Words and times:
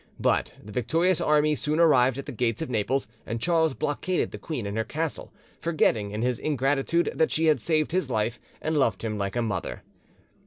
But 0.19 0.53
the 0.59 0.71
victorious 0.71 1.21
army 1.21 1.53
soon 1.53 1.79
arrived 1.79 2.17
at 2.17 2.25
the 2.25 2.31
gates 2.31 2.59
of 2.63 2.71
Naples, 2.71 3.07
and 3.23 3.39
Charles 3.39 3.75
blockaded 3.75 4.31
the 4.31 4.39
queen 4.39 4.65
in 4.65 4.75
her 4.75 4.83
castle, 4.83 5.31
forgetting 5.59 6.09
in 6.09 6.23
his 6.23 6.39
ingratitude 6.39 7.11
that 7.13 7.29
she 7.29 7.45
had 7.45 7.59
saved 7.61 7.91
his 7.91 8.09
life 8.09 8.39
and 8.63 8.75
loved 8.79 9.03
him 9.03 9.19
like 9.19 9.35
a 9.35 9.43
mother. 9.43 9.83